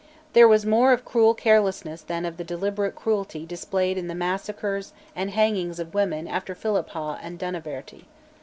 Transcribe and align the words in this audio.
There 0.33 0.47
was 0.47 0.65
more 0.65 0.91
of 0.93 1.05
cruel 1.05 1.35
carelessness 1.35 2.01
than 2.01 2.25
of 2.25 2.37
the 2.37 2.43
deliberate 2.43 2.95
cruelty 2.95 3.45
displayed 3.45 3.99
in 3.99 4.07
the 4.07 4.15
massacres 4.15 4.93
and 5.15 5.29
hangings 5.29 5.77
of 5.77 5.93
women 5.93 6.27
after 6.27 6.55
Philiphaugh 6.55 7.19
and 7.21 7.37
Dunaverty. 7.37 8.05